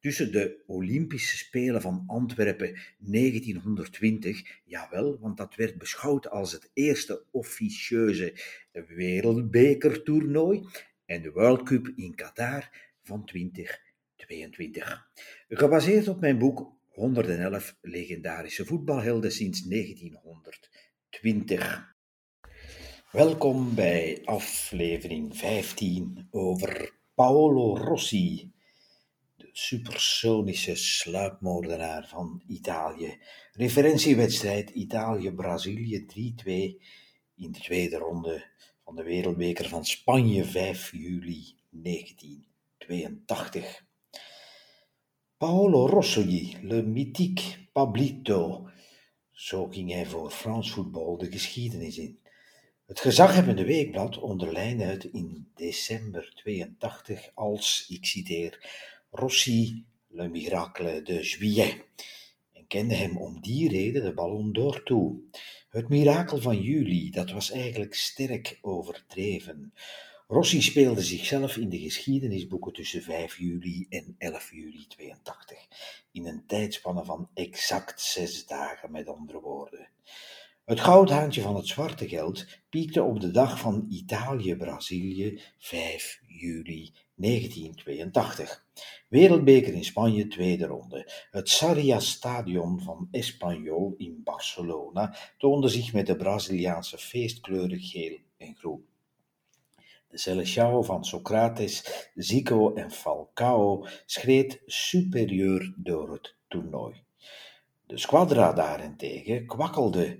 [0.00, 7.24] tussen de Olympische Spelen van Antwerpen 1920, jawel, want dat werd beschouwd als het eerste
[7.30, 8.34] officieuze
[8.72, 10.66] wereldbekertoernooi,
[11.06, 12.70] en de World Cup in Qatar
[13.02, 15.10] van 2022.
[15.48, 21.94] Gebaseerd op mijn boek 111 legendarische voetbalhelden sinds 1920.
[23.12, 28.52] Welkom bij aflevering 15 over Paolo Rossi
[29.52, 33.18] supersonische sluipmoordenaar van Italië.
[33.52, 36.10] Referentiewedstrijd Italië-Brazilië 3-2
[37.36, 38.44] in de tweede ronde
[38.84, 43.84] van de Wereldbeker van Spanje 5 juli 1982.
[45.36, 48.68] Paolo Rossi, le mythique Pablito,
[49.30, 52.18] zo ging hij voor Frans voetbal de geschiedenis in.
[52.86, 58.68] Het gezaghebbende weekblad onderlijnde het in december 82 als, ik citeer,
[59.12, 61.84] Rossi, le miracle de juillet,
[62.52, 65.20] en kende hem om die reden de Ballon d'Or toe.
[65.68, 69.72] Het mirakel van juli, dat was eigenlijk sterk overdreven.
[70.28, 75.58] Rossi speelde zichzelf in de geschiedenisboeken tussen 5 juli en 11 juli 82,
[76.12, 79.88] in een tijdspanne van exact zes dagen, met andere woorden.
[80.64, 88.64] Het goudhaantje van het zwarte geld piekte op de dag van Italië-Brazilië 5 juli 1982.
[89.08, 91.12] Wereldbeker in Spanje, tweede ronde.
[91.30, 98.56] Het Sarria Stadion van Espanyol in Barcelona toonde zich met de Braziliaanse feestkleuren geel en
[98.56, 98.84] groen.
[100.08, 107.02] De Seleção van Socrates, Zico en Falcao schreed superieur door het toernooi.
[107.86, 110.18] De squadra daarentegen kwakkelde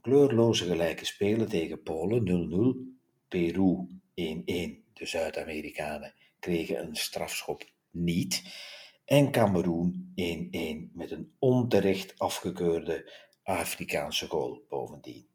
[0.00, 2.98] kleurloze gelijke spelen tegen Polen 0-0,
[3.28, 4.02] Peru 1-1,
[4.92, 8.42] de Zuid-Amerikanen kregen een strafschop niet.
[9.04, 10.12] En Cameroen
[10.90, 13.12] 1-1 met een onterecht afgekeurde
[13.42, 15.26] Afrikaanse goal bovendien.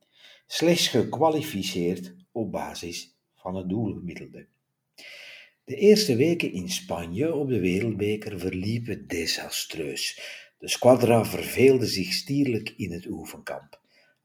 [0.47, 4.47] Slechts gekwalificeerd op basis van het doelgemiddelde.
[5.63, 10.19] De eerste weken in Spanje op de Wereldbeker verliepen desastreus.
[10.57, 13.82] De squadra verveelde zich stierlijk in het oefenkamp.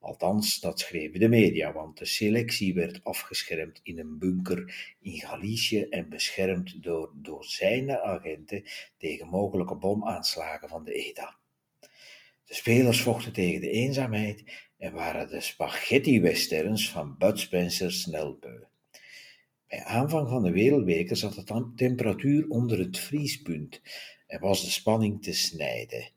[0.09, 5.83] Althans, dat schreven de media, want de selectie werd afgeschermd in een bunker in Galicië
[5.83, 8.65] en beschermd door dozijnen agenten
[8.99, 11.39] tegen mogelijke bomaanslagen van de ETA.
[12.45, 14.45] De spelers vochten tegen de eenzaamheid
[14.79, 18.61] en waren de spaghetti-westerns van Bud Spencer snel beu.
[19.67, 23.81] Bij aanvang van de wereldbeker zat de temperatuur onder het vriespunt
[24.27, 26.11] en was de spanning te snijden.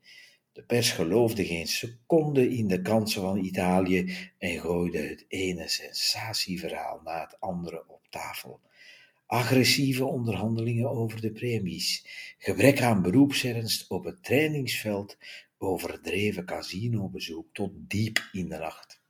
[0.52, 7.00] De pers geloofde geen seconde in de kansen van Italië en gooide het ene sensatieverhaal
[7.04, 8.60] na het andere op tafel.
[9.26, 12.06] Agressieve onderhandelingen over de premies,
[12.38, 15.16] gebrek aan beroepsernst op het trainingsveld,
[15.58, 19.00] overdreven casinobezoek tot diep in de nacht.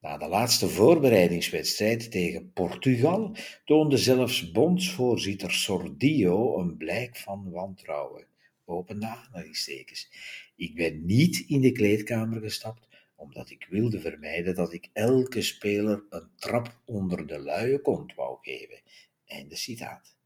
[0.00, 8.26] Na de laatste voorbereidingswedstrijd tegen Portugal toonde zelfs bondsvoorzitter Sordillo een blijk van wantrouwen.
[8.64, 10.10] Open aanhalingstekens.
[10.56, 16.04] Ik ben niet in de kleedkamer gestapt, omdat ik wilde vermijden dat ik elke speler
[16.10, 18.80] een trap onder de luie kont wou geven.
[19.26, 20.16] Einde citaat.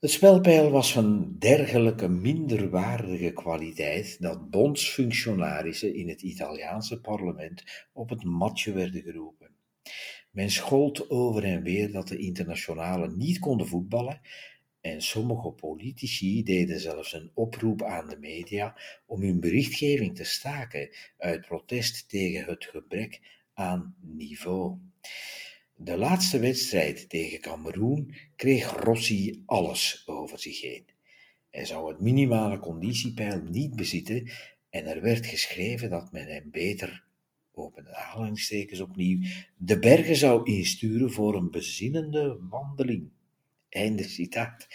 [0.00, 8.24] Het spelpeil was van dergelijke minderwaardige kwaliteit dat bondsfunctionarissen in het Italiaanse parlement op het
[8.24, 9.50] matje werden geroepen.
[10.30, 14.20] Men schold over en weer dat de internationalen niet konden voetballen
[14.80, 18.76] en sommige politici deden zelfs een oproep aan de media
[19.06, 23.20] om hun berichtgeving te staken uit protest tegen het gebrek
[23.54, 24.78] aan niveau.
[25.74, 30.84] De laatste wedstrijd tegen Cameroen kreeg Rossi alles over zich heen.
[31.50, 34.30] Hij zou het minimale conditiepeil niet bezitten
[34.70, 37.04] en er werd geschreven dat men hem beter,
[37.52, 39.18] open aanhalingstekens opnieuw,
[39.56, 43.10] de bergen zou insturen voor een bezinnende wandeling.
[43.68, 44.66] Einde citaat.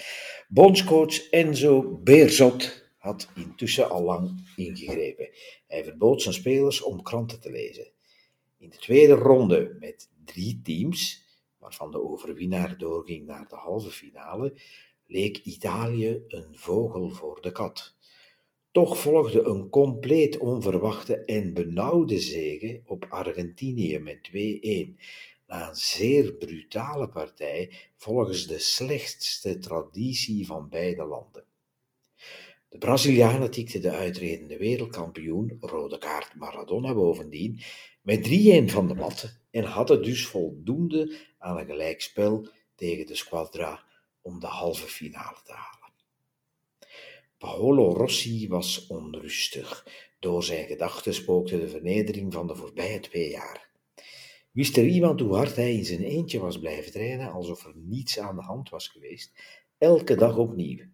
[0.48, 5.30] Bondscoach Enzo Beerzot had intussen al lang ingegrepen.
[5.68, 7.92] Hij verbood zijn spelers om kranten te lezen.
[8.57, 11.25] In de tweede ronde met drie teams,
[11.57, 14.54] waarvan de overwinnaar doorging naar de halve finale,
[15.07, 17.95] leek Italië een vogel voor de kat.
[18.72, 25.01] Toch volgde een compleet onverwachte en benauwde zege op Argentinië met 2-1,
[25.48, 31.45] na een zeer brutale partij volgens de slechtste traditie van beide landen.
[32.69, 37.60] De Brazilianen tikten de uitredende wereldkampioen, rode kaart Maradona bovendien,
[38.01, 43.84] met 3-1 van de mat en hadden dus voldoende aan een gelijkspel tegen de Squadra
[44.22, 45.94] om de halve finale te halen.
[47.38, 49.88] Paolo Rossi was onrustig.
[50.19, 53.72] Door zijn gedachten spookte de vernedering van de voorbije twee jaar.
[54.53, 58.19] Wist er iemand hoe hard hij in zijn eentje was blijven trainen, alsof er niets
[58.19, 59.31] aan de hand was geweest,
[59.77, 60.85] elke dag opnieuw.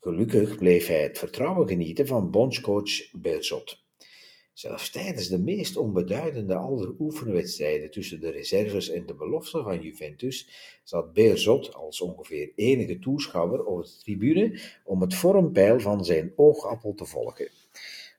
[0.00, 3.82] Gelukkig bleef hij het vertrouwen genieten van bondscoach Berzot.
[4.52, 10.48] Zelfs tijdens de meest onbeduidende aller oefenwedstrijden tussen de reserves en de belofte van Juventus
[10.84, 16.94] zat Beerzot als ongeveer enige toeschouwer op de tribune om het vormpeil van zijn oogappel
[16.94, 17.48] te volgen.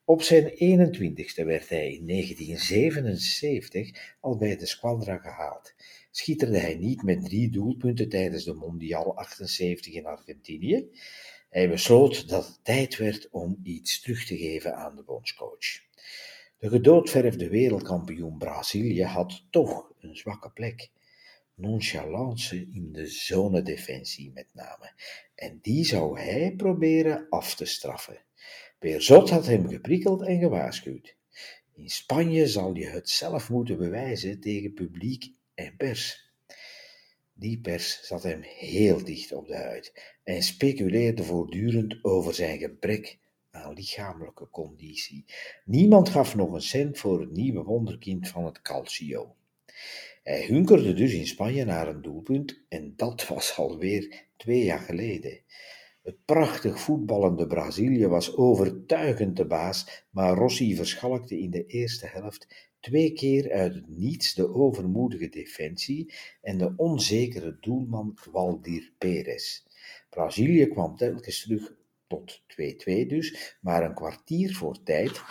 [0.08, 5.74] Op zijn 21ste werd hij in 1977 al bij de Squadra gehaald.
[6.12, 10.90] Schitterde hij niet met drie doelpunten tijdens de Mondial 78 in Argentinië?
[11.50, 15.84] Hij besloot dat het tijd werd om iets terug te geven aan de bondscoach.
[16.58, 20.90] De gedoodverfde wereldkampioen Brazilië had toch een zwakke plek.
[21.56, 24.94] Nonchalance in de zonedefensie met name.
[25.36, 28.24] En die zou hij proberen af te straffen.
[28.86, 31.16] Beerzot had hem geprikkeld en gewaarschuwd.
[31.76, 36.32] In Spanje zal je het zelf moeten bewijzen tegen publiek en pers.
[37.34, 43.18] Die pers zat hem heel dicht op de huid en speculeerde voortdurend over zijn gebrek
[43.52, 45.26] aan lichamelijke conditie.
[45.64, 49.36] Niemand gaf nog een cent voor het nieuwe wonderkind van het Calcio.
[50.24, 55.40] Hij hunkerde dus in Spanje naar een doelpunt en dat was alweer twee jaar geleden.
[56.06, 62.48] Het prachtig voetballende Brazilië was overtuigend de baas, maar Rossi verschalkte in de eerste helft
[62.80, 69.64] twee keer uit het niets de overmoedige defensie en de onzekere doelman Waldir Perez.
[70.10, 71.74] Brazilië kwam telkens terug
[72.08, 72.44] tot 2-2
[72.86, 75.22] dus, maar een kwartier voor tijd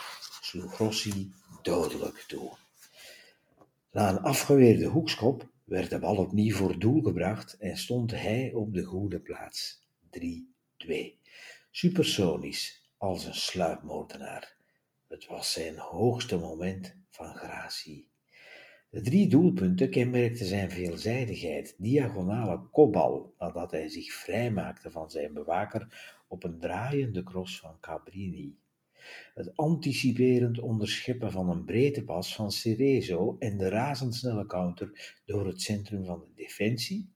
[0.41, 1.33] sloeg Rossi
[1.63, 2.57] dodelijk toe.
[3.91, 8.73] Na een afgeweerde hoekschop werd de bal opnieuw voor doel gebracht en stond hij op
[8.73, 9.83] de goede plaats.
[10.19, 10.54] 3-2.
[11.71, 14.57] Supersonisch, als een sluipmoordenaar.
[15.09, 18.09] Het was zijn hoogste moment van gratie.
[18.91, 26.13] De drie doelpunten kenmerkten zijn veelzijdigheid, diagonale kopbal, nadat hij zich vrijmaakte van zijn bewaker
[26.29, 28.59] op een draaiende cross van Cabrini.
[29.35, 36.05] Het anticiperend onderscheppen van een breedtepas van Cerezo en de razendsnelle counter door het centrum
[36.05, 37.14] van de defensie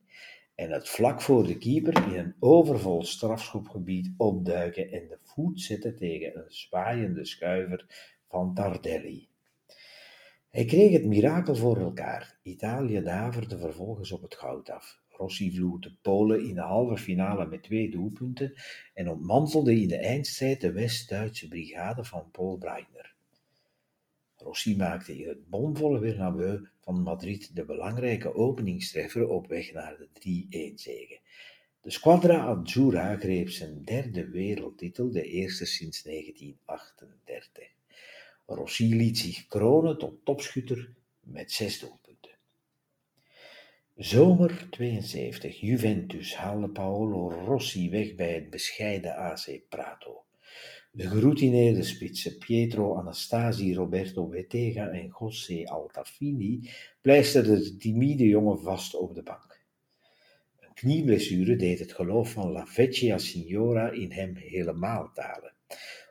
[0.59, 5.97] en het vlak voor de keeper in een overvol strafschopgebied opduiken en de voet zetten
[5.97, 7.87] tegen een zwaaiende schuiver
[8.29, 9.29] van Tardelli.
[10.51, 12.39] Hij kreeg het mirakel voor elkaar.
[12.43, 15.01] Italië daverde vervolgens op het goud af.
[15.09, 18.53] Rossi vloog de Polen in de halve finale met twee doelpunten
[18.95, 23.15] en ontmantelde in de eindstrijd de West-Duitse brigade van Paul Breitner.
[24.37, 30.09] Rossi maakte in het bomvolle Bernabeu van Madrid de belangrijke openingstreffer op weg naar de
[30.09, 31.21] 3-1-zege.
[31.81, 37.69] De Squadra Azzurra greep zijn derde wereldtitel, de eerste sinds 1938.
[38.47, 42.39] Rossi liet zich kronen tot topschutter met zes doelpunten.
[43.97, 45.61] Zomer 72.
[45.61, 50.25] Juventus haalde Paolo Rossi weg bij het bescheiden AC Prato.
[50.91, 58.95] De geroutineerde spitsen Pietro Anastasi, Roberto Bettega en José Altafini pleisterden de timide jongen vast
[58.95, 59.61] op de bank.
[60.61, 65.55] Een knieblessure deed het geloof van La Vecchia Signora in hem helemaal dalen.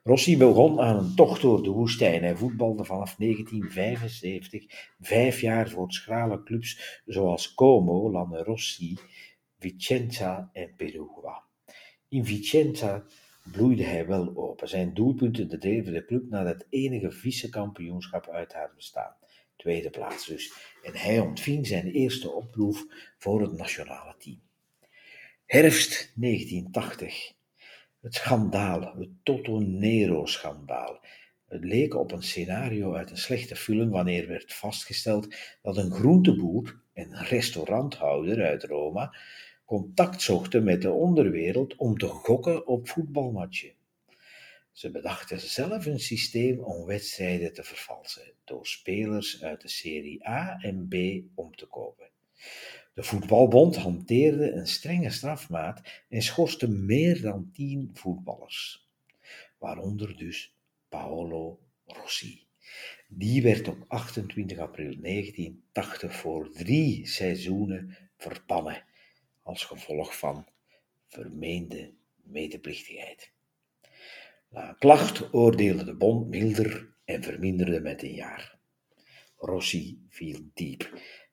[0.03, 2.23] Rossi begon aan een tocht door de woestijn.
[2.23, 8.97] Hij voetbalde vanaf 1975 vijf jaar voor schrale clubs zoals Como, Lanerossi,
[9.59, 11.43] Vicenza en Perugia.
[12.09, 13.05] In Vicenza
[13.51, 14.67] bloeide hij wel open.
[14.67, 19.15] Zijn doelpunten dreven de club naar het enige vice-kampioenschap uit haar bestaan.
[19.55, 20.53] Tweede plaats dus.
[20.83, 24.41] En hij ontving zijn eerste oproep voor het nationale team.
[25.45, 27.33] Herfst 1980.
[28.01, 30.99] Het schandaal, het Toto Nero-schandaal.
[31.47, 36.81] Het leek op een scenario uit een slechte film wanneer werd vastgesteld dat een groenteboer
[36.93, 39.15] en restauranthouder uit Roma
[39.67, 43.73] contact zochten met de onderwereld om te gokken op voetbalmatchen.
[44.71, 50.57] Ze bedachten zelf een systeem om wedstrijden te vervalsen door spelers uit de Serie A
[50.61, 50.95] en B
[51.39, 52.09] om te kopen.
[52.93, 58.87] De voetbalbond hanteerde een strenge strafmaat en schorste meer dan tien voetballers.
[59.57, 60.55] waaronder dus
[60.89, 62.45] Paolo Rossi.
[63.07, 68.86] Die werd op 28 april 1980 voor drie seizoenen verbannen
[69.47, 70.45] als gevolg van
[71.07, 73.31] vermeende medeplichtigheid.
[74.49, 78.57] Na klacht oordeelde de bond milder en verminderde met een jaar.
[79.37, 80.81] Rossi viel diep.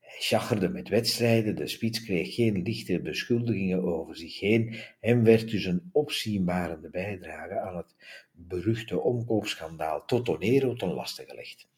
[0.01, 4.77] Hij chagerde met wedstrijden, de spits kreeg geen lichte beschuldigingen over zich heen.
[5.01, 7.95] Hem werd dus een opzienbarende bijdrage aan het
[8.31, 11.69] beruchte omkoopschandaal Totonero ten laste gelegd.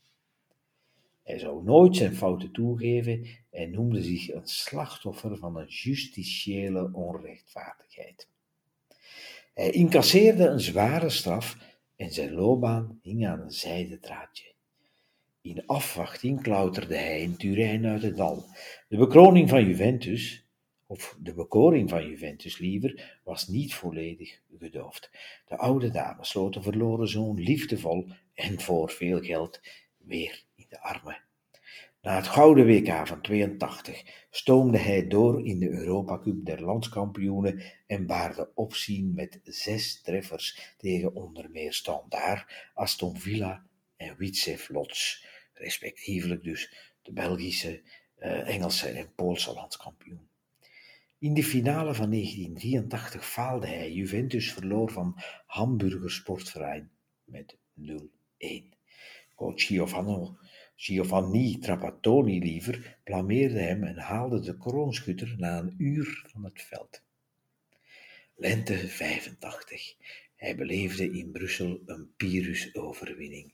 [1.26, 8.28] Hij zou nooit zijn fouten toegeven en noemde zich een slachtoffer van een justitiële onrechtvaardigheid.
[9.54, 11.56] Hij incasseerde een zware straf
[11.97, 14.52] en zijn loopbaan hing aan een zijden draadje.
[15.40, 18.45] In afwachting klauterde hij in Turijn uit het dal.
[18.88, 20.47] De bekroning van Juventus,
[20.87, 25.11] of de bekoring van Juventus liever, was niet volledig gedoofd.
[25.47, 29.61] De oude dame sloot de verloren zoon liefdevol en voor veel geld
[29.99, 30.45] weer
[30.83, 31.25] de.
[32.00, 37.62] Na het Gouden WK van 82 stoomde hij door in de Europa Cup der landskampioenen
[37.87, 43.66] en baarde opzien met zes treffers tegen onder meer Standaard, Aston Villa
[43.97, 47.83] en Widzew Lodz, respectievelijk dus de Belgische,
[48.18, 50.28] uh, Engelse en Poolse landskampioen.
[51.18, 53.92] In de finale van 1983 faalde hij.
[53.92, 56.90] Juventus verloor van Hamburger Sportverein
[57.25, 58.76] met 0-1.
[59.35, 60.37] Coach Giovanni
[60.78, 67.02] Giovanni Trapattoni liever blameerde hem en haalde de kroonschutter na een uur van het veld.
[68.35, 69.95] Lente 85.
[70.37, 73.52] Hij beleefde in Brussel een Pyrrhus-overwinning.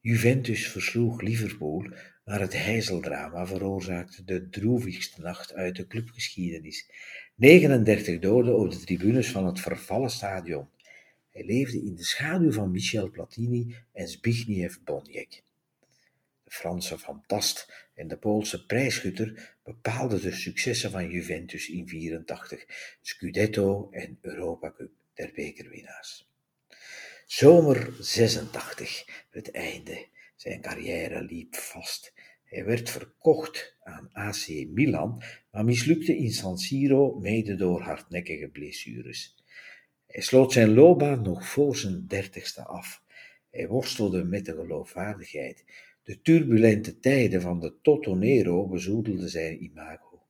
[0.00, 1.90] Juventus versloeg Liverpool,
[2.24, 6.90] maar het heizeldrama veroorzaakte de droevigste nacht uit de clubgeschiedenis.
[7.34, 10.68] 39 doden op de tribunes van het vervallen stadion.
[11.30, 15.44] Hij leefde in de schaduw van Michel Platini en Zbigniew Boniek
[16.46, 22.64] de Franse fantast en de Poolse prijsschutter bepaalden de successen van Juventus in 84,
[23.00, 26.30] Scudetto en Europa Cup der bekerwinnaars.
[27.26, 30.06] Zomer 86, het einde.
[30.36, 32.12] Zijn carrière liep vast.
[32.44, 39.44] Hij werd verkocht aan AC Milan, maar mislukte in San Siro mede door hardnekkige blessures.
[40.06, 43.02] Hij sloot zijn loopbaan nog voor zijn dertigste af.
[43.50, 45.64] Hij worstelde met de geloofwaardigheid,
[46.06, 50.22] de turbulente tijden van de Totonero bezoedelden zijn imago.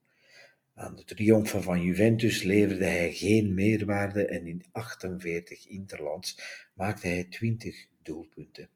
[0.75, 6.41] Aan de triomfen van Juventus leverde hij geen meerwaarde en in 48 interlands
[6.75, 8.69] maakte hij 20 doelpunten.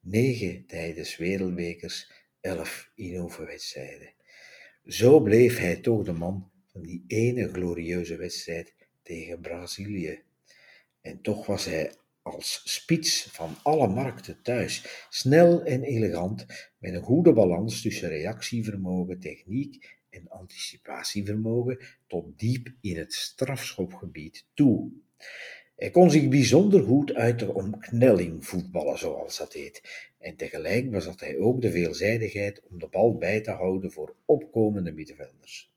[0.00, 2.10] 9 tijdens wereldbekers,
[2.40, 4.12] 11 in oefenwedstrijden.
[4.86, 10.22] Zo bleef hij toch de man van die ene glorieuze wedstrijd tegen Brazilië.
[11.00, 11.94] En toch was hij
[12.24, 16.46] als spits van alle markten thuis, snel en elegant,
[16.78, 24.90] met een goede balans tussen reactievermogen, techniek en anticipatievermogen tot diep in het strafschopgebied toe.
[25.76, 31.20] Hij kon zich bijzonder goed uit de omknelling voetballen, zoals dat heet, en tegelijk bezat
[31.20, 35.72] hij ook de veelzijdigheid om de bal bij te houden voor opkomende middenvelders.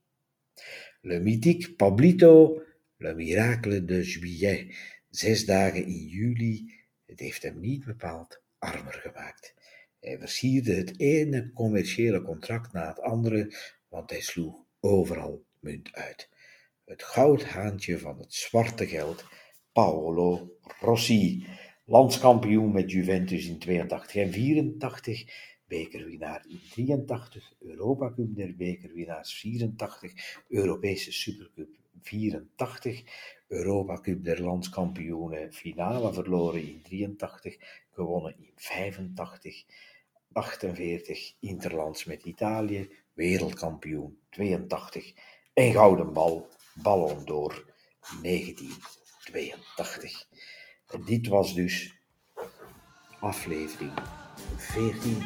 [1.02, 2.62] Le mythique Pablito,
[2.98, 4.76] le miracle de Juillet,
[5.10, 6.74] Zes dagen in juli,
[7.06, 9.54] het heeft hem niet bepaald armer gemaakt.
[10.00, 13.54] Hij versierde het ene commerciële contract na het andere,
[13.88, 16.30] want hij sloeg overal munt uit.
[16.86, 19.26] Het goudhaantje van het zwarte geld,
[19.72, 21.48] Paolo Rossi,
[21.86, 25.26] landskampioen met Juventus in 82 en 84,
[25.68, 31.70] bekerwinnaar in 83, Europa Cup der bekerwinnaars 84, Europese Supercup
[32.02, 33.04] 84,
[33.48, 37.58] Europa Cup der landskampioenen, finale verloren in 83,
[37.92, 39.66] gewonnen in 85,
[40.34, 45.14] 48 interlands met Italië, wereldkampioen 82
[45.54, 47.74] en gouden bal, Ballon d'Or
[48.22, 50.28] 1982.
[50.88, 51.94] En dit was dus
[53.20, 53.94] aflevering
[54.58, 55.24] 14.